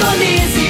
[0.00, 0.69] Indonésia.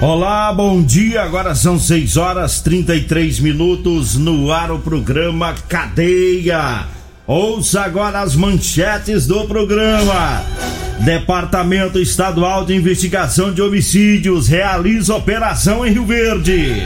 [0.00, 1.22] Olá, bom dia.
[1.22, 6.84] Agora são 6 horas 33 minutos no ar o programa Cadeia.
[7.26, 10.44] Ouça agora as manchetes do programa.
[11.00, 16.82] Departamento Estadual de Investigação de Homicídios realiza operação em Rio Verde.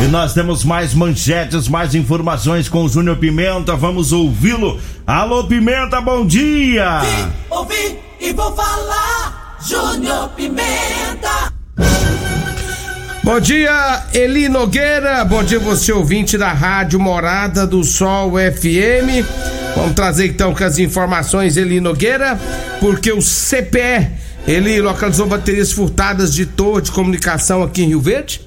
[0.00, 3.76] E nós temos mais manchetes, mais informações com o Júnior Pimenta.
[3.76, 4.80] Vamos ouvi-lo.
[5.06, 7.00] Alô, Pimenta, bom dia!
[7.00, 9.58] Vim, ouvi e vou falar.
[9.62, 11.49] Júnior Pimenta.
[13.32, 15.24] Bom dia, Eli Nogueira.
[15.24, 19.24] Bom dia, você ouvinte da Rádio Morada do Sol FM.
[19.76, 22.36] Vamos trazer então com as informações, Eli Nogueira,
[22.80, 24.10] porque o CPE
[24.48, 28.40] ele localizou baterias furtadas de torre de comunicação aqui em Rio Verde.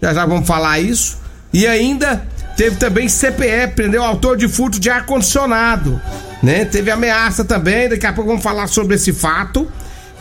[0.00, 1.18] Já já vamos falar isso.
[1.52, 2.24] E ainda
[2.56, 6.00] teve também CPE, prendeu autor de furto de ar-condicionado.
[6.40, 6.64] Né?
[6.64, 9.66] Teve ameaça também, daqui a pouco vamos falar sobre esse fato.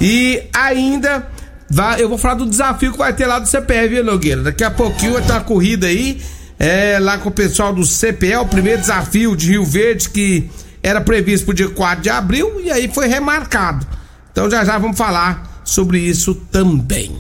[0.02, 1.28] E ainda
[1.70, 4.44] vai, eu vou falar do desafio que vai ter lá do CPE, viu, Nogueira?
[4.44, 6.22] Daqui a pouquinho vai ter uma corrida aí,
[6.58, 10.50] é, lá com o pessoal do CPE, o primeiro desafio de Rio Verde que
[10.82, 13.86] era previsto pro dia 4 de abril e aí foi remarcado.
[14.32, 17.20] Então já já vamos falar sobre isso também.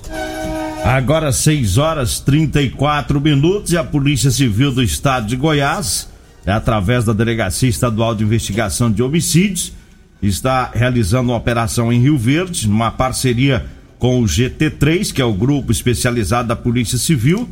[0.84, 6.08] Agora 6 horas 34 minutos e a Polícia Civil do Estado de Goiás,
[6.46, 9.74] é através da Delegacia Estadual de Investigação de Homicídios,
[10.22, 13.66] está realizando uma operação em Rio Verde, numa parceria
[14.00, 17.48] com o GT3, que é o grupo especializado da Polícia Civil,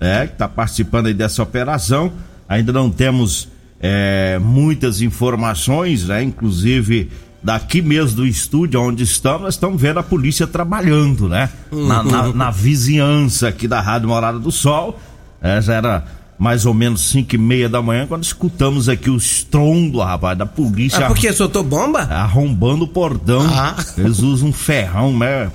[0.00, 2.10] é, que está participando aí dessa operação.
[2.48, 3.46] Ainda não temos
[3.80, 6.22] é, muitas informações, né?
[6.22, 7.08] Inclusive
[7.42, 11.50] daqui mesmo do estúdio onde estamos, nós estamos vendo a polícia trabalhando, né?
[11.70, 14.98] Na, na- na vizinhança aqui da Rádio Morada do Sol.
[15.40, 16.04] É, já era
[16.38, 20.46] mais ou menos 5 e meia da manhã quando escutamos aqui o estrondo, rapaz, da
[20.46, 22.00] polícia Ah, porque soltou bomba?
[22.02, 23.44] arrombando o portão.
[23.48, 23.76] Ah.
[23.98, 25.50] Eles usam um ferrão, né?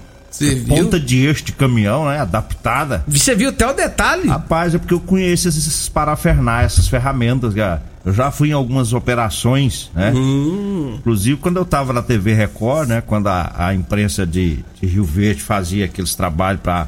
[0.68, 2.20] Ponta de eixo de caminhão, né?
[2.20, 3.04] Adaptada.
[3.08, 4.28] Você viu até o detalhe?
[4.28, 7.82] Rapaz, é porque eu conheço esses, parafernais, essas ferramentas, cara.
[8.06, 10.12] Eu já fui em algumas operações, né?
[10.16, 10.96] Hum.
[11.00, 13.02] Inclusive quando eu tava na TV Record, né?
[13.02, 16.88] Quando a, a imprensa de, de Rio Verde fazia aqueles trabalhos pra,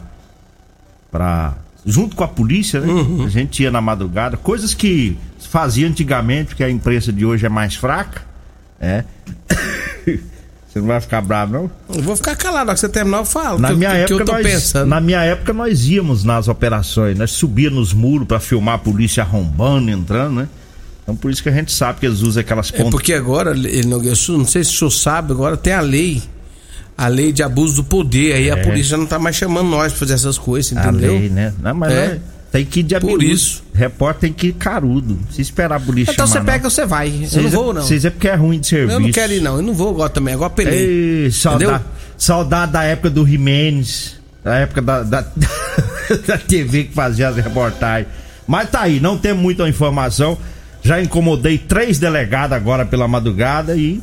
[1.11, 1.55] pra.
[1.85, 2.87] junto com a polícia, né?
[2.87, 3.25] Uhum.
[3.25, 7.45] A gente ia na madrugada, coisas que se fazia antigamente, porque a imprensa de hoje
[7.45, 8.21] é mais fraca,
[8.79, 9.03] é.
[10.71, 11.71] Você não vai ficar bravo, não?
[11.95, 13.57] Eu vou ficar calado, na hora que você terminar eu falo.
[13.57, 14.87] Na que, minha, que época, eu tô nós, pensando.
[14.87, 19.23] na minha época nós íamos nas operações, nós subia nos muros pra filmar a polícia
[19.23, 20.47] arrombando, entrando, né?
[21.01, 22.91] Então por isso que a gente sabe que eles usam aquelas É pontas.
[22.91, 26.21] porque agora, ele não, eu não sei se o senhor sabe, agora tem a lei.
[26.95, 28.33] A lei de abuso do poder.
[28.33, 30.79] Aí a polícia não tá mais chamando nós pra fazer essas coisas, É.
[30.79, 31.13] a entendeu?
[31.17, 31.53] lei, né?
[31.63, 32.07] Não, mas É.
[32.09, 32.19] nós
[32.51, 33.63] tem que ir de Por isso.
[33.73, 35.19] Repórter tem que ir carudo.
[35.31, 37.09] Se esperar a polícia Então você pega ou você vai.
[37.31, 37.81] Eu não vou, não.
[37.83, 38.95] Vocês é porque é ruim de serviço.
[38.95, 39.57] Eu não quero ir, não.
[39.57, 40.33] Eu não vou agora também.
[40.33, 41.25] Agora apelei.
[41.25, 41.83] Ei, saudade,
[42.17, 45.21] saudade da época do Jimenez, da época da, da,
[46.25, 48.07] da TV que fazia as reportagens.
[48.47, 50.35] Mas tá aí, não tem muita informação.
[50.81, 54.01] Já incomodei três delegados agora pela madrugada e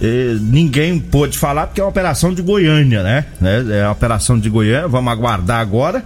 [0.00, 3.24] eh, ninguém pôde falar porque é uma operação de Goiânia, né?
[3.40, 3.64] né?
[3.78, 6.04] É a operação de Goiânia, vamos aguardar agora.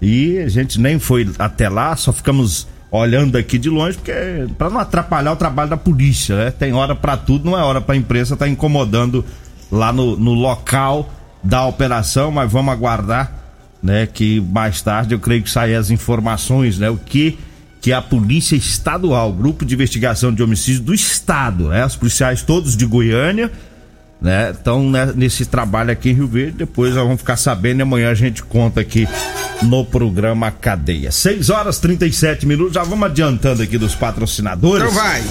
[0.00, 4.12] E a gente nem foi até lá, só ficamos olhando aqui de longe, porque
[4.56, 6.50] para não atrapalhar o trabalho da polícia, né?
[6.50, 9.24] Tem hora para tudo, não é hora para a imprensa estar tá incomodando
[9.70, 11.10] lá no, no local
[11.42, 13.32] da operação, mas vamos aguardar,
[13.82, 14.06] né?
[14.06, 16.90] Que mais tarde eu creio que saem as informações, né?
[16.90, 17.38] O que
[17.80, 21.86] que a Polícia Estadual, Grupo de Investigação de Homicídios do Estado, né?
[21.86, 23.52] Os policiais todos de Goiânia,
[24.20, 24.50] né?
[24.50, 26.58] Estão né, nesse trabalho aqui em Rio Verde.
[26.58, 29.08] Depois nós vamos ficar sabendo e amanhã a gente conta aqui
[29.62, 31.10] no programa Cadeia.
[31.10, 32.74] 6 horas 37 minutos.
[32.74, 34.84] Já vamos adiantando aqui dos patrocinadores.
[34.84, 35.22] Então vai.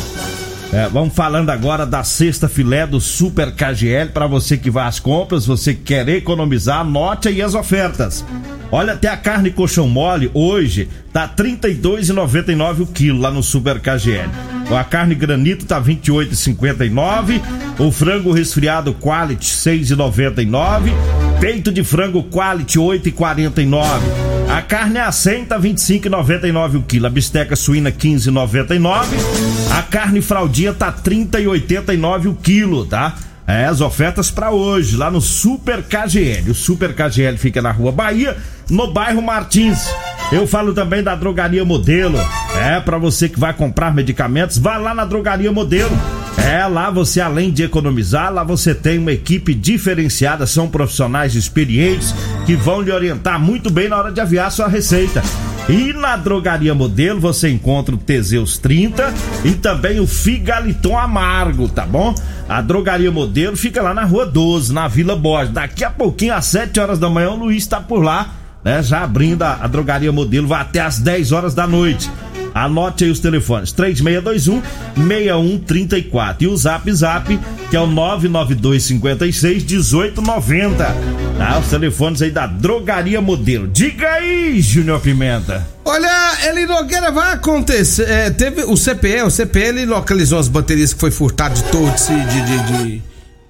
[0.73, 4.99] É, vamos falando agora da sexta filé do Super KGL para você que vai às
[4.99, 8.25] compras, você que quer economizar, anote aí as ofertas.
[8.71, 13.79] Olha, até a carne colchão mole hoje tá R$ 32,99 o quilo lá no Super
[13.79, 14.29] KGL.
[14.73, 17.41] A carne granito tá R$ 28,59,
[17.79, 20.91] o frango resfriado quality R$ 6,99,
[21.39, 24.01] peito de frango quality R$ 8,49.
[24.49, 29.05] A carne a 100 tá 25,99 o quilo, a bisteca suína 15,99,
[29.71, 33.15] a carne fraldinha tá 30,89 o quilo, tá?
[33.47, 36.49] É, as ofertas para hoje, lá no Super KGL.
[36.49, 38.35] O Super KGL fica na Rua Bahia,
[38.69, 39.87] no bairro Martins.
[40.31, 42.17] Eu falo também da Drogaria Modelo.
[42.55, 45.95] É, para você que vai comprar medicamentos, vá lá na Drogaria Modelo.
[46.37, 52.13] É, lá você além de economizar, lá você tem uma equipe diferenciada, são profissionais experientes
[52.45, 55.23] que vão lhe orientar muito bem na hora de aviar sua receita.
[55.67, 59.11] E na Drogaria Modelo você encontra o Teseus 30
[59.43, 62.13] e também o Figaliton Amargo, tá bom?
[62.47, 65.53] A Drogaria Modelo fica lá na Rua 12, na Vila Borges.
[65.53, 68.29] Daqui a pouquinho, às 7 horas da manhã, o Luiz está por lá,
[68.65, 68.81] né?
[68.81, 72.09] Já abrindo a, a Drogaria Modelo, vai até às 10 horas da noite.
[72.51, 74.61] Anote aí os telefones: 3621
[75.07, 77.39] 6134 e o Zap Zap,
[77.69, 80.95] que é o 99256 1890.
[81.37, 81.59] Tá?
[81.59, 83.67] Os telefones aí da Drogaria Modelo.
[83.67, 85.67] Diga aí, Júnior Pimenta.
[85.83, 88.09] Olha, ele Nogueira vai acontecer.
[88.09, 92.41] É, teve o CPE, o CPE localizou as baterias que foi furtado de torre de,
[92.41, 93.01] de, de,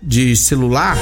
[0.01, 0.97] de celular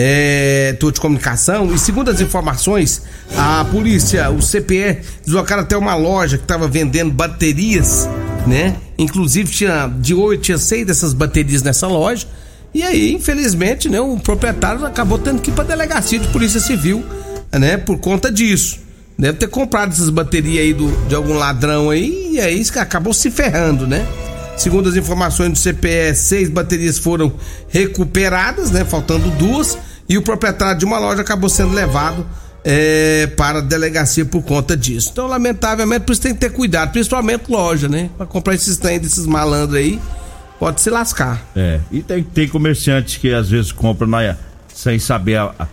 [0.00, 3.02] é, de comunicação e segundo as informações,
[3.36, 8.08] a polícia, o CPE, deslocaram até uma loja que estava vendendo baterias,
[8.46, 8.76] né?
[8.96, 12.28] Inclusive tinha de oito, tinha seis dessas baterias nessa loja.
[12.72, 17.04] E aí, infelizmente, né, o proprietário acabou tendo que ir para delegacia de polícia civil,
[17.52, 18.78] né, por conta disso.
[19.18, 23.32] Deve ter comprado essas baterias aí do, de algum ladrão aí e aí acabou se
[23.32, 24.06] ferrando, né?
[24.56, 27.32] Segundo as informações do CPE, seis baterias foram
[27.68, 28.84] recuperadas, né?
[28.84, 29.76] Faltando duas.
[30.08, 32.26] E o proprietário de uma loja acabou sendo levado
[32.64, 35.10] é, para a delegacia por conta disso.
[35.12, 38.10] Então, lamentavelmente, por isso tem que ter cuidado, principalmente loja, né?
[38.16, 40.00] Para comprar esses trem desses malandros aí,
[40.58, 41.42] pode se lascar.
[41.54, 44.36] É, e tem, tem comerciantes que às vezes compram na,
[44.74, 45.66] sem saber a, a,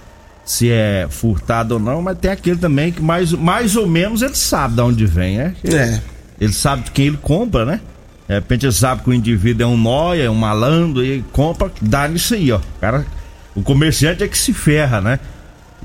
[0.44, 4.36] se é furtado ou não, mas tem aquele também que mais, mais ou menos ele
[4.36, 5.56] sabe de onde vem, né?
[5.64, 6.00] É.
[6.40, 7.82] Ele sabe de quem ele compra, né?
[8.28, 11.72] De repente ele sabe que o indivíduo é um nóia, é um malandro e compra,
[11.82, 12.58] dá nisso aí, ó.
[12.58, 13.06] O, cara,
[13.56, 15.20] o comerciante é que se ferra, né?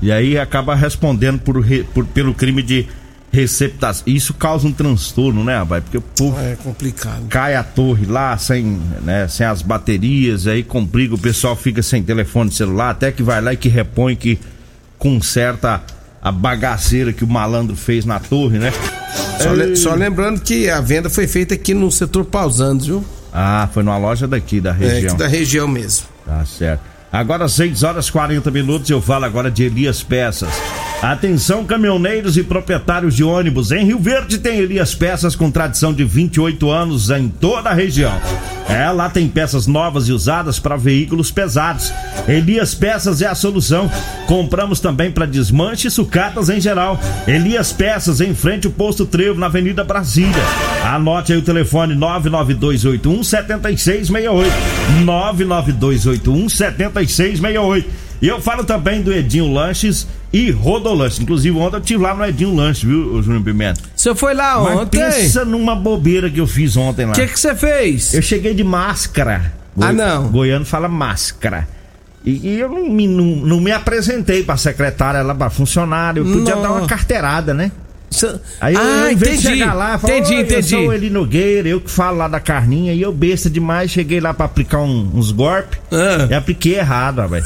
[0.01, 1.63] E aí acaba respondendo por,
[1.93, 2.87] por pelo crime de
[3.31, 4.03] receptação.
[4.05, 5.83] Isso causa um transtorno, né, rapaz?
[5.83, 7.27] Porque o povo é complicado.
[7.29, 12.03] cai a torre lá sem, né, sem as baterias, aí complica, o pessoal fica sem
[12.03, 14.37] telefone celular, até que vai lá e que repõe, que
[14.97, 15.81] conserta
[16.21, 18.71] a bagaceira que o malandro fez na torre, né?
[19.41, 23.03] Só, le, só, lembrando que a venda foi feita aqui no setor Pausantes, viu?
[23.33, 24.97] Ah, foi numa loja daqui da região.
[24.97, 26.05] É, aqui da região mesmo.
[26.25, 26.90] Tá certo.
[27.11, 30.90] Agora 6 horas 40 minutos, eu falo agora de Elias Peças.
[31.01, 33.71] Atenção, caminhoneiros e proprietários de ônibus.
[33.71, 38.13] Em Rio Verde tem Elias Peças com tradição de 28 anos em toda a região.
[38.69, 41.91] É, lá tem peças novas e usadas para veículos pesados.
[42.27, 43.89] Elias Peças é a solução.
[44.27, 46.99] Compramos também para desmanche e sucatas em geral.
[47.27, 50.43] Elias Peças em frente ao posto Trevo na Avenida Brasília.
[50.85, 54.51] Anote aí o telefone 99281 7668.
[55.03, 57.89] 99281 7668.
[58.21, 61.21] E eu falo também do Edinho Lanches e Rodolanche.
[61.21, 63.81] Inclusive, ontem eu estive lá no Edinho Lanche, viu, Júnior Pimenta?
[63.95, 64.99] Você foi lá Mas ontem?
[64.99, 67.11] pensa numa bobeira que eu fiz ontem lá.
[67.11, 68.13] O que você fez?
[68.13, 69.53] Eu cheguei de máscara.
[69.79, 70.29] Ah, não.
[70.29, 71.67] Goiano fala máscara.
[72.23, 76.25] E, e eu não me, não, não me apresentei pra secretária lá, pra funcionário.
[76.25, 76.61] Eu podia Não.
[76.61, 77.71] dar uma carteirada, né?
[78.59, 79.59] Aí eu, ah, vez entendi.
[79.59, 80.55] chegar lá, falar, entendi, "Oi, entendi.
[80.75, 83.89] Eu sou o Eli Nogueira, eu que falo lá da carninha, e eu besta demais,
[83.89, 86.27] cheguei lá pra aplicar um- uns golpes Ah.
[86.29, 87.43] e apliquei errado, rapaz.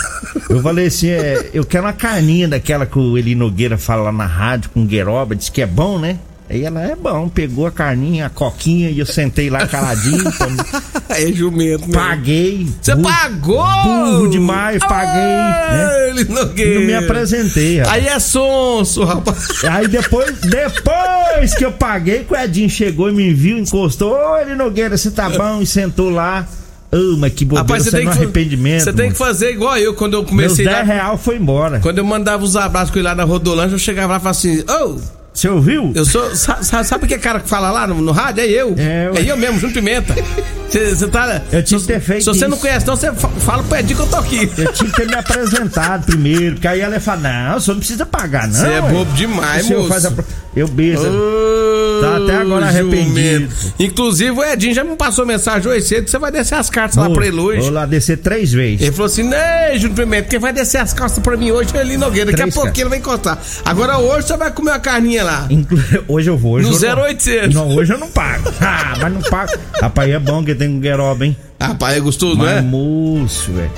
[0.49, 4.11] Eu falei assim, é, eu quero uma carninha daquela que o Eli Nogueira fala lá
[4.11, 6.17] na rádio com gueroba, diz que é bom, né?
[6.47, 10.23] Aí ela é bom, pegou a carninha, a coquinha e eu sentei lá caladinho.
[11.09, 11.93] é jumento, mesmo.
[11.93, 12.67] Paguei.
[12.79, 13.65] Você pagou?
[13.83, 15.23] Burro demais, paguei.
[15.23, 16.09] né?
[16.09, 17.79] Ele não, Não me apresentei.
[17.79, 17.95] rapaz.
[18.03, 19.63] Aí é sonso, rapaz.
[19.63, 24.13] Aí depois, depois que eu paguei, o Edinho chegou e me viu, encostou.
[24.13, 25.61] Ô, ele Nogueira, você tá bom?
[25.61, 26.47] E sentou lá.
[26.91, 28.83] Ô, mas que bobeira, Rapaz, você tem que, fa- arrependimento.
[28.83, 30.83] você tem que fazer igual eu, quando eu Meus comecei 10 lá.
[30.93, 31.79] real foi embora.
[31.79, 34.29] Quando eu mandava os abraços com ele lá na Rodolange, eu chegava lá e falava
[34.37, 34.97] assim: Ô,
[35.35, 35.91] Você ouviu?
[35.93, 36.33] eu sou.
[36.35, 38.41] sa- sa- Sabe o que é cara que fala lá no, no rádio?
[38.41, 38.73] É eu.
[38.77, 39.19] É, ué.
[39.21, 40.15] É eu mesmo, Júnior Pimenta.
[40.69, 41.41] Você tá.
[41.51, 42.61] Eu tinha que ter feito Se você não isso.
[42.61, 44.51] conhece, então você fa- fala pro Edinho que eu tô aqui.
[44.57, 47.75] Eu tinha que ter me apresentado primeiro, porque aí ela ia falar, não, o senhor
[47.75, 48.53] não precisa pagar, não.
[48.55, 49.87] Você é bobo demais, moço.
[49.87, 50.11] faz a
[50.55, 51.01] Eu beijo.
[51.01, 53.47] Ô, Tá até agora arrependido.
[53.79, 56.97] Inclusive, o Edinho já me passou mensagem hoje cedo que você vai descer as cartas
[56.97, 57.61] lá pra ele hoje.
[57.61, 58.81] Vou lá descer três vezes.
[58.81, 61.79] Ele falou assim: Né, Júnior Pimenta, quem vai descer as calças pra mim hoje é
[61.79, 62.31] ali Nogueira.
[62.31, 63.37] Daqui a Três, pouquinho ele vai encostar.
[63.63, 65.47] Agora hoje você vai comer uma carninha lá.
[65.49, 66.53] Inclu- Hoje eu vou.
[66.55, 67.55] Hoje No eu não- 0800.
[67.55, 68.51] Não, hoje eu não pago.
[68.61, 69.53] Ah, mas não pago.
[69.81, 71.35] Rapaz, é bom que tem um gueroba, hein?
[71.59, 72.61] Rapaz, é gostoso, não Mas é?
[72.61, 73.71] moço, velho.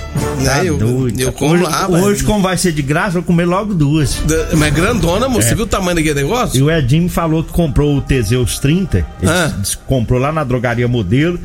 [0.43, 1.19] Tá eu- doido.
[1.19, 1.87] eu como hoje, lá.
[1.87, 4.15] Hoje, como vai ser de graça, vou comer logo duas.
[4.25, 5.47] Da- Mas grandona, moço.
[5.47, 5.49] É.
[5.49, 6.65] Você viu o tamanho daquele E negócio?
[6.65, 9.05] o Edinho me falou que comprou o Teseus 30.
[9.21, 9.53] Ele Ah.
[9.85, 11.39] comprou lá na drogaria modelo.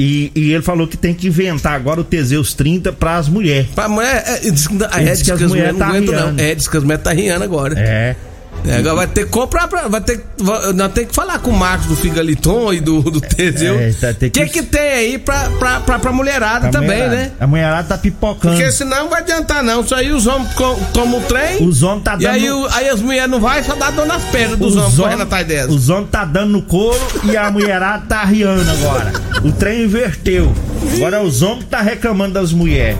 [0.00, 3.66] E, e ele falou que tem que inventar agora o Teseus 30 pras mulheres.
[3.74, 6.38] Pra mulher, é, diz, é, diz que as mulheres não tá aguentam, não.
[6.44, 7.74] É, diz que as mulheres tá riando agora.
[7.76, 8.14] É.
[8.66, 9.88] É, agora vai ter que comprar pra.
[9.88, 10.22] Vai ter,
[10.74, 13.78] nós temos que falar com o Marcos do Figaliton e do, do Teseu.
[13.78, 16.70] É, tá, tem O que, que- que tem aí pra, pra, pra, pra mulherada A
[16.70, 17.30] também, mulherada- né?
[17.40, 18.54] A mulherada tá pipocando.
[18.56, 19.80] Porque senão não vai adiantar, não.
[19.80, 20.50] Isso aí os homens
[20.92, 21.66] tomam o trem.
[21.66, 22.34] Os homens tá E dando.
[22.34, 24.96] aí, o- aí as mulheres não vai, só dá dor nas pernas dos os homens
[24.96, 25.74] correndo atrás delas.
[25.74, 29.12] Os homens tá dando no couro e a mulherada tá riando agora.
[29.42, 30.52] O trem inverteu.
[30.96, 32.98] Agora os homens tá reclamando das mulheres.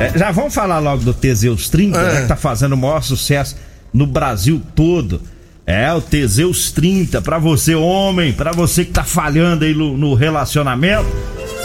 [0.00, 2.12] É, já vamos falar logo do Teseus 30, É.
[2.14, 3.54] né, que tá fazendo o maior sucesso
[3.92, 5.20] no Brasil todo.
[5.64, 10.14] É, o Teseus 30, pra você homem, pra você que tá falhando aí no, no
[10.14, 11.06] relacionamento.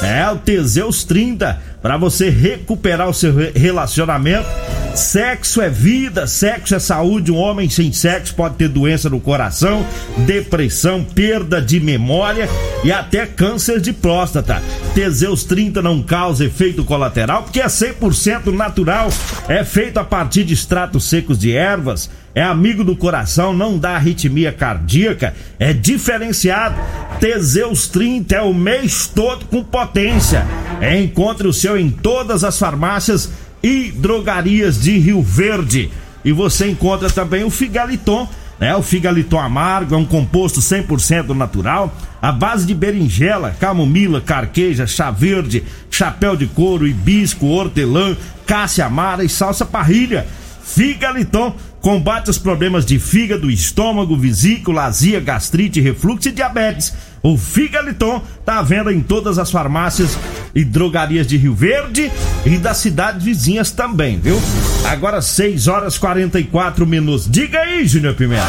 [0.02, 4.48] É, o Teseus 30, pra você recuperar o seu re- relacionamento.
[4.96, 7.32] Sexo é vida, sexo é saúde.
[7.32, 9.86] Um homem sem sexo pode ter doença no coração,
[10.26, 12.50] depressão, perda de memória
[12.84, 14.62] e até câncer de próstata.
[14.96, 19.10] Teseus 30 não causa efeito colateral porque é 100% natural.
[19.48, 22.10] É feito a partir de extratos secos de ervas.
[22.34, 26.76] É amigo do coração, não dá arritmia cardíaca, é diferenciado.
[27.20, 30.46] Teseus 30 é o mês todo com potência.
[30.82, 33.32] Encontre o seu em todas as farmácias
[33.64, 35.92] e drogarias de Rio Verde.
[36.24, 38.28] E você encontra também o Figaliton,
[38.60, 38.76] né?
[38.76, 45.12] O Figaliton amargo é um composto 100% natural, à base de berinjela, camomila, carqueja, chá
[45.12, 48.16] verde, chapéu de couro, hibisco, hortelã,
[48.46, 50.28] cássia amara e salsa parrilha.
[50.64, 56.94] Figaliton combate os problemas de fígado, estômago, vesícula, azia, gastrite, refluxo e diabetes.
[57.28, 60.18] O Figaliton tá à venda em todas as farmácias
[60.56, 62.10] e drogarias de Rio Verde
[62.46, 64.42] e das cidades vizinhas também, viu?
[64.86, 67.30] Agora 6 horas 44 minutos.
[67.30, 68.48] Diga aí, Júnior Pimenta.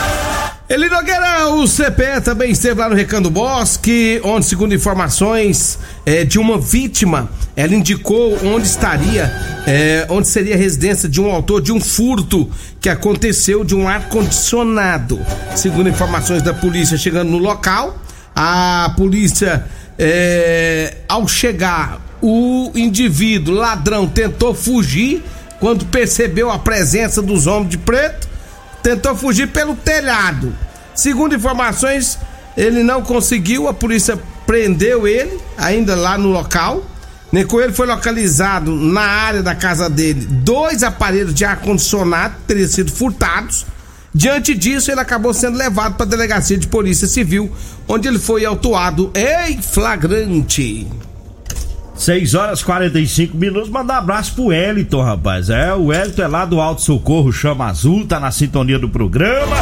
[0.68, 6.38] Eli Nogueira, o CPE também esteve lá no Recanto Bosque, onde, segundo informações eh, de
[6.38, 9.24] uma vítima, ela indicou onde estaria,
[9.66, 12.48] eh, onde seria a residência de um autor de um furto
[12.80, 15.18] que aconteceu de um ar-condicionado.
[15.56, 17.98] Segundo informações da polícia chegando no local,
[18.40, 19.66] a polícia,
[19.98, 25.24] eh, ao chegar, o indivíduo ladrão tentou fugir
[25.58, 28.28] quando percebeu a presença dos homens de preto
[28.80, 30.54] tentou fugir pelo telhado.
[30.94, 32.16] Segundo informações,
[32.56, 34.16] ele não conseguiu, a polícia
[34.46, 36.86] prendeu ele, ainda lá no local.
[37.32, 42.68] Né, Com ele foi localizado na área da casa dele dois aparelhos de ar-condicionado teriam
[42.68, 43.66] sido furtados.
[44.18, 47.52] Diante disso, ele acabou sendo levado para a delegacia de polícia civil,
[47.86, 50.88] onde ele foi autuado em flagrante.
[51.94, 53.70] 6 horas 45 minutos.
[53.70, 55.50] Mandar um abraço pro Wellington, rapaz.
[55.50, 59.56] É, o Wellington é lá do Alto Socorro Chama Azul, tá na sintonia do programa.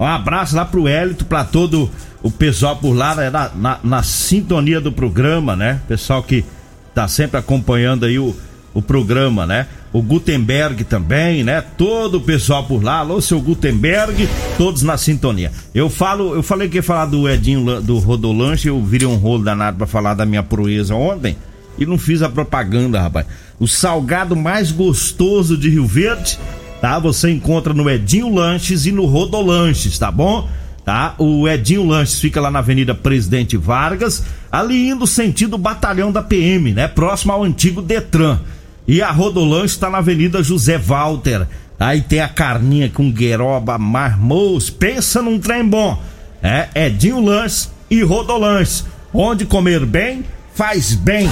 [0.00, 1.90] Um abraço lá pro Wellington, pra todo
[2.22, 5.82] o pessoal por lá, né, na, na, na sintonia do programa, né?
[5.86, 6.46] Pessoal que
[6.94, 8.34] tá sempre acompanhando aí o,
[8.72, 9.66] o programa, né?
[9.92, 11.62] O Gutenberg também, né?
[11.62, 14.28] Todo o pessoal por lá, alô, seu Gutenberg,
[14.58, 15.50] todos na sintonia.
[15.74, 19.44] Eu falo, eu falei que ia falar do Edinho do Rodolanche, eu virei um rolo
[19.44, 21.36] danado pra falar da minha proeza ontem
[21.78, 23.26] e não fiz a propaganda, rapaz.
[23.58, 26.38] O salgado mais gostoso de Rio Verde,
[26.80, 26.98] tá?
[26.98, 30.48] Você encontra no Edinho Lanches e no Rodolanches, tá bom?
[30.84, 31.14] Tá?
[31.18, 36.72] O Edinho Lanches fica lá na Avenida Presidente Vargas, ali indo sentido batalhão da PM,
[36.72, 36.88] né?
[36.88, 38.40] Próximo ao antigo Detran.
[38.88, 41.46] E a Rodolanche está na Avenida José Walter.
[41.78, 44.70] Aí tem a carninha com gueroba marmous.
[44.70, 46.02] Pensa num trem bom.
[46.42, 48.86] É Edinho Lanches e Rodolanches.
[49.12, 51.28] Onde comer bem, faz bem.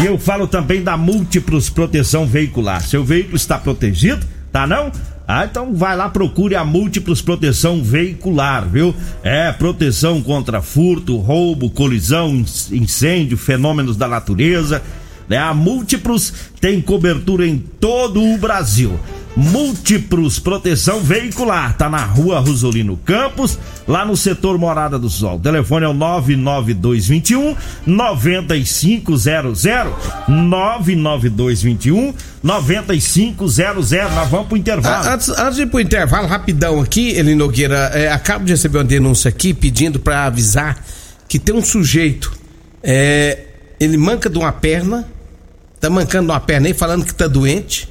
[0.00, 2.82] E eu falo também da Múltiplos Proteção Veicular.
[2.82, 4.26] Seu veículo está protegido?
[4.50, 4.90] Tá não?
[5.28, 8.94] Ah, então vai lá, procure a Múltiplos Proteção Veicular, viu?
[9.22, 14.82] É proteção contra furto, roubo, colisão, incêndio, fenômenos da natureza.
[15.28, 15.36] Né?
[15.36, 18.98] A Múltiplos tem cobertura em todo o Brasil.
[19.36, 21.76] Múltiplos Proteção Veicular.
[21.76, 25.36] Tá na rua Rosolino Campos, lá no setor Morada do Sol.
[25.36, 29.64] O telefone é o 99221 9500.
[30.28, 33.90] 99221 9500.
[34.14, 35.08] Nós vamos pro intervalo.
[35.08, 38.84] Antes, antes de ir pro intervalo, rapidão aqui, Eli Nogueira, é, acabo de receber uma
[38.84, 40.80] denúncia aqui pedindo para avisar
[41.28, 42.32] que tem um sujeito,
[42.82, 43.38] é,
[43.80, 45.08] ele manca de uma perna,
[45.88, 47.88] tá mancando de uma perna aí, falando que tá doente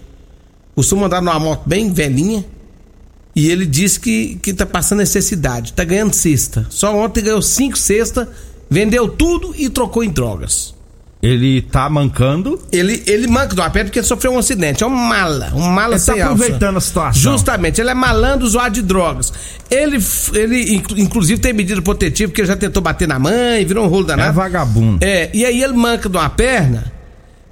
[0.75, 2.43] costuma andar numa moto bem velhinha.
[3.35, 6.65] E ele disse que, que tá passando necessidade, tá ganhando cesta.
[6.69, 8.27] Só ontem ganhou cinco cestas,
[8.69, 10.73] vendeu tudo e trocou em drogas.
[11.21, 12.59] Ele tá mancando.
[12.71, 14.83] Ele, ele manca do apé porque ele sofreu um acidente.
[14.83, 15.51] É um mala.
[15.55, 16.77] Um mala Ele sem tá aproveitando alça.
[16.77, 17.21] a situação.
[17.31, 19.31] Justamente, ele é malandro usuário de drogas.
[19.71, 19.97] Ele,
[20.33, 23.87] ele inclu- inclusive, tem medida protetiva porque ele já tentou bater na mãe, virou um
[23.87, 24.33] rolo É danado.
[24.33, 25.03] vagabundo.
[25.03, 26.91] É, e aí ele manca de uma perna,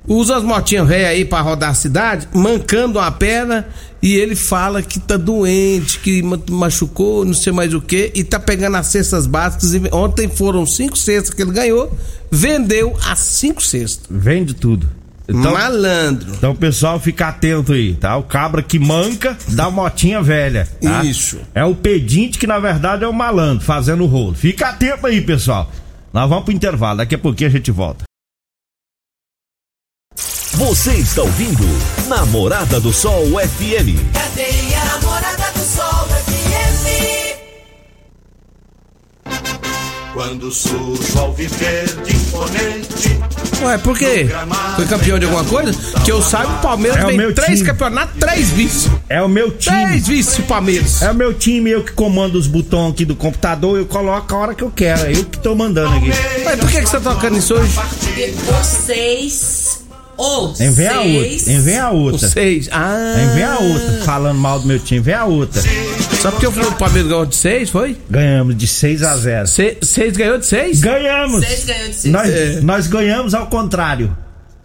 [0.07, 3.67] usa as motinhas velhas aí pra rodar a cidade, mancando uma perna,
[4.01, 8.23] e ele fala que tá doente, que ma- machucou, não sei mais o que, e
[8.23, 9.73] tá pegando as cestas básicas.
[9.73, 11.95] E ontem foram cinco cestas que ele ganhou,
[12.31, 14.05] vendeu as cinco cestas.
[14.09, 14.89] Vende tudo.
[15.29, 16.33] Então, Malandro.
[16.33, 18.17] então pessoal fica atento aí, tá?
[18.17, 20.67] O cabra que manca dá motinha velha.
[20.81, 21.05] Tá?
[21.05, 21.37] Isso.
[21.55, 24.33] É o pedinte que na verdade é o malandro fazendo o rolo.
[24.33, 25.71] Fica atento aí, pessoal.
[26.11, 28.03] Nós vamos pro intervalo, daqui a pouquinho a gente volta.
[30.53, 31.63] Você está ouvindo
[32.07, 33.97] Namorada do Sol FM.
[34.13, 37.31] Cadeia Namorada do Sol FM.
[40.13, 43.19] Quando surge ao viver de imponente.
[43.63, 44.27] Ué, por quê?
[44.75, 45.73] Foi campeão de alguma coisa?
[46.03, 47.65] Que eu saiba, o Palmeiras É o tem meu três time.
[47.69, 48.91] campeonatos, três vice.
[49.07, 49.85] É o meu time.
[49.87, 51.01] Três vice Palmeiras.
[51.01, 54.37] É o meu time, eu que comando os botões aqui do computador, eu coloco a
[54.37, 55.05] hora que eu quero.
[55.05, 56.11] É eu que tô mandando aqui.
[56.43, 57.73] Mas por que, que você tá tocando isso hoje?
[57.73, 59.81] Porque vocês,
[60.59, 61.51] Em vem a outra.
[61.51, 62.29] Em vem a O outra.
[62.29, 62.69] seis.
[62.71, 63.15] Ah.
[63.17, 64.05] Em vem a outra.
[64.05, 65.61] Falando mal do meu time, vem a outra.
[66.21, 67.97] Só porque eu falei que o Palmeiras ganhou de seis, foi?
[68.09, 69.47] Ganhamos de 6 a 0.
[69.47, 70.79] Se, seis ganhou de seis?
[70.79, 71.45] Ganhamos!
[71.45, 72.13] Seis ganhou de seis.
[72.13, 72.59] Nós, É.
[72.61, 74.15] nós ganhamos ao contrário.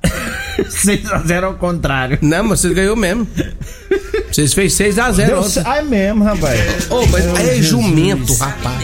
[0.68, 2.18] 6 a 0 ao contrário.
[2.22, 3.26] Não, mas vocês ganhou mesmo.
[4.31, 5.62] Vocês fez 6 a 0 Deu, ontem.
[5.64, 6.61] ai mesmo, rapaz.
[6.90, 8.76] Ô, mas aí é jumento, rapaz.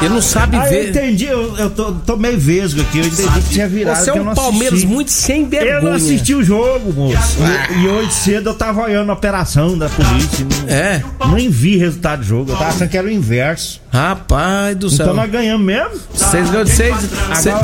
[0.00, 0.88] Ele não sabe Ah, eu ver.
[0.90, 4.02] entendi, eu, eu tô, tô meio vesgo aqui, eu entendi que tinha virado.
[4.04, 4.86] Você é eu um Palmeiras assisti.
[4.86, 5.80] muito sem Eu vergonha.
[5.80, 7.36] não assisti o jogo, moço.
[7.70, 10.46] E, e hoje cedo eu tava olhando a operação da polícia.
[10.66, 11.02] Não, É,
[11.34, 12.52] Nem vi resultado do jogo.
[12.52, 13.80] Eu tava achando que era o inverso.
[13.92, 15.14] rapaz do Então céu.
[15.14, 15.90] nós ganhamos mesmo?
[16.14, 16.96] Seis ganhou de seis.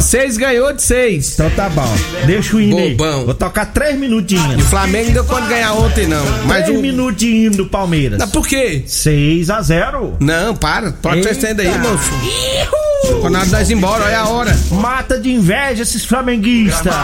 [0.00, 1.32] Seis ganhou de seis.
[1.34, 1.88] Então tá bom.
[2.26, 2.94] Deixa o hino aí.
[2.94, 3.24] Bobão.
[3.26, 4.62] Vou tocar três E o minutinhos.
[4.68, 6.24] Flamengo não deu conta de ganhar ontem, não.
[6.46, 6.85] Mas o.
[6.92, 8.18] minutinhos do Palmeiras.
[8.18, 8.82] Não, por quê?
[8.86, 10.92] 6 a 0 Não, para.
[10.92, 11.30] Pode Eita.
[11.30, 12.10] estar aí, moço.
[13.20, 14.56] Quando nós nós ir embora, olha a hora.
[14.72, 16.94] Mata de inveja esses flamenguistas.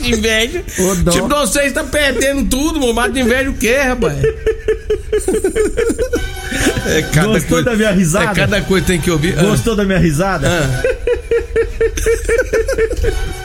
[0.00, 0.62] Que inveja.
[0.78, 1.10] Ô, dó.
[1.10, 2.94] Tipo, vocês tá perdendo tudo, mano.
[2.94, 4.16] Mata de inveja o quê, rapaz?
[6.86, 7.70] É cada Gostou coisa.
[7.70, 8.30] da minha risada?
[8.32, 9.38] É cada coisa que tem que ouvir.
[9.38, 10.48] Ah, Gostou da minha risada?
[10.48, 10.82] ah.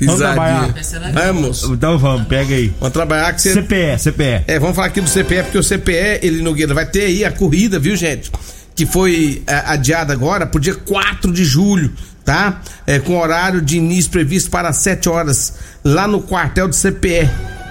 [0.00, 0.74] Vamos trabalhar.
[1.12, 1.64] Vamos.
[1.64, 2.72] Então vamos, pega aí.
[2.78, 3.54] Vamos trabalhar que você.
[3.54, 4.44] CPE, CPE.
[4.46, 7.32] É, vamos falar aqui do CPE, porque o CPE, ele Nogueira, vai ter aí a
[7.32, 8.30] corrida, viu, gente?
[8.74, 11.92] Que foi é, adiada agora pro dia 4 de julho,
[12.24, 12.60] tá?
[12.86, 15.54] É, com horário de início previsto para 7 horas,
[15.84, 17.28] lá no quartel do CPE.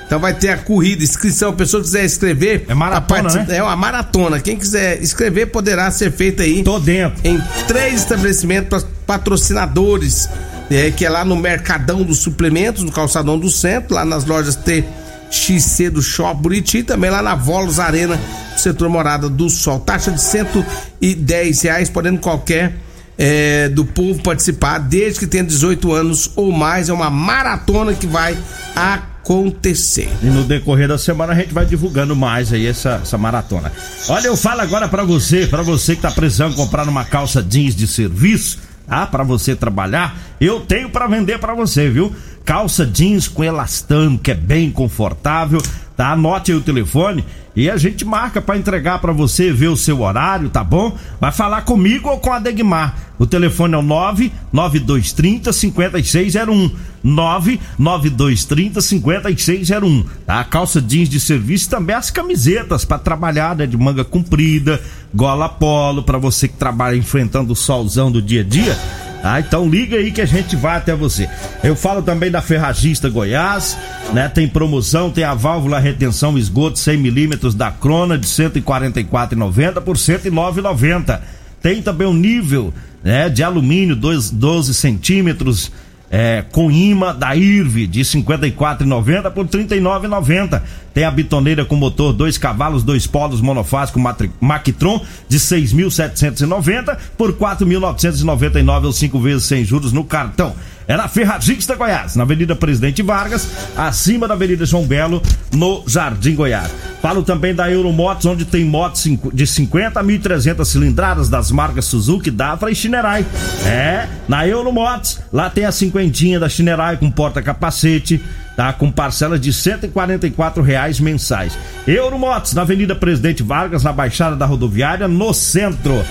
[0.10, 2.66] Então vai ter a corrida, inscrição, a pessoa que quiser escrever.
[2.68, 3.58] É maratona, né?
[3.58, 4.40] É uma maratona.
[4.40, 7.20] Quem quiser escrever poderá ser feita aí Tô dentro.
[7.24, 10.28] em três estabelecimentos patrocinadores,
[10.70, 14.56] é, que é lá no Mercadão dos Suplementos, no Calçadão do Centro, lá nas lojas
[14.56, 18.20] TXC do Shopping Buriti, também lá na Volos Arena,
[18.56, 19.80] setor Morada do Sol.
[19.80, 22.76] Taxa de 110 reais, podendo qualquer
[23.18, 26.88] é, do povo participar, desde que tenha 18 anos ou mais.
[26.88, 28.38] É uma maratona que vai
[28.76, 30.10] acontecer.
[30.24, 33.72] E no decorrer da semana a gente vai divulgando mais aí essa, essa maratona.
[34.08, 37.76] Olha, eu falo agora pra você, pra você que tá precisando comprar uma calça jeans
[37.76, 42.14] de serviço, ah, para você trabalhar, eu tenho pra vender pra você, viu?
[42.44, 45.62] Calça jeans com elastano, que é bem confortável,
[46.00, 46.14] tá?
[46.14, 50.00] Anote aí o telefone e a gente marca para entregar para você, ver o seu
[50.00, 50.98] horário, tá bom?
[51.20, 52.96] Vai falar comigo ou com a Degmar.
[53.20, 56.72] O telefone é o 99230 5601.
[57.04, 60.06] 99230 5601.
[60.26, 60.40] Tá?
[60.40, 63.68] A calça jeans de serviço também as camisetas para trabalhar, né?
[63.68, 64.82] De manga comprida,
[65.14, 69.09] gola polo, para você que trabalha enfrentando o solzão do dia a dia.
[69.24, 71.30] Ah, então liga aí que a gente vai até você.
[71.64, 73.78] Eu falo também da Ferragista Goiás,
[74.14, 74.30] né?
[74.30, 81.20] Tem promoção, tem a válvula retenção esgoto 100 milímetros da Crona de 144,90 por 109,90.
[81.62, 85.72] Tem também o nível, né, de alumínio 2, 12 centímetros
[86.10, 90.62] é, com imã da IRV de 54,90 por 39,90.
[90.94, 94.00] Tem a bitoneira com motor 2 cavalos, 2 polos monofásico
[94.42, 100.56] Mactron de 6.790 por 4.999 ou 5 vezes sem juros no cartão.
[100.90, 103.48] É na Ferragista Goiás, na Avenida Presidente Vargas,
[103.78, 105.22] acima da Avenida João Belo,
[105.54, 106.72] no Jardim Goiás.
[107.00, 112.32] Falo também da Euromotos, onde tem motos de 50 a 1.300 cilindradas das marcas Suzuki,
[112.32, 113.24] Dafra e Shinerai.
[113.68, 118.20] É, na Euromotos, lá tem a cinquentinha da Shinerai com porta-capacete,
[118.60, 118.74] tá?
[118.74, 121.58] Com parcelas de 144 reais mensais.
[121.88, 126.04] Euromotos, na Avenida Presidente Vargas, na Baixada da Rodoviária, no centro.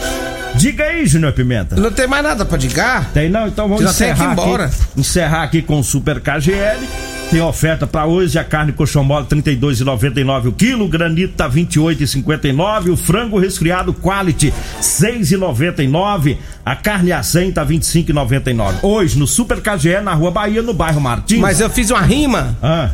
[0.55, 1.77] Diga aí, Júnior Pimenta.
[1.77, 3.11] Não tem mais nada pra digar?
[3.13, 4.99] Tem não, então vamos encerrar aqui.
[4.99, 7.18] Encerrar aqui com o Super KGL.
[7.31, 12.97] Tem oferta para hoje, a carne coxão mole 32,99 o quilo, granito tá 28,59, o
[12.97, 18.77] frango resfriado quality 6,99, a carne a 100 tá 25,99.
[18.83, 21.39] Hoje no Super KGL na Rua Bahia, no bairro Martins.
[21.41, 22.57] Mas eu fiz uma rima.
[22.63, 22.89] Ah,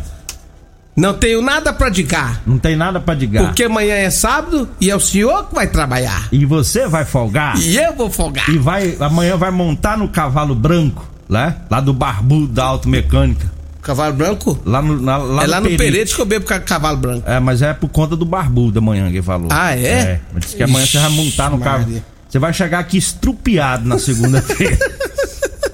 [0.97, 2.43] Não tenho nada pra digar.
[2.45, 3.45] não tem nada para digar.
[3.45, 6.27] Porque amanhã é sábado e é o senhor que vai trabalhar.
[6.33, 7.57] E você vai folgar?
[7.61, 8.51] E eu vou folgar.
[8.51, 11.55] E vai amanhã vai montar no cavalo branco, né?
[11.71, 13.55] Lá do barbudo da automecânica.
[13.85, 14.59] Cavalo branco?
[14.65, 15.69] Lá no, na, lá é lá no.
[15.77, 17.29] Peretes que eu bebo ca- cavalo branco.
[17.31, 19.49] É, mas é por conta do barbudo amanhã que ele falou.
[19.51, 19.83] Ah, é?
[19.83, 20.21] É.
[20.39, 22.03] Disse que amanhã você vai montar no Ixi, carro.
[22.29, 24.77] Você vai chegar aqui estrupiado na segunda-feira.